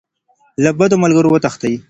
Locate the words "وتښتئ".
1.31-1.73